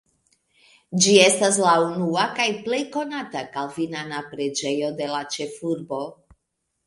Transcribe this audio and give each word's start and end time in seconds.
Ĝi 1.03 1.11
estas 1.23 1.57
la 1.63 1.73
unua 1.89 2.23
kaj 2.39 2.47
plej 2.63 2.79
konata 2.95 3.43
kalvinana 3.57 4.21
preĝejo 4.31 4.89
de 5.03 5.11
la 5.13 5.23
ĉefurbo. 5.35 6.01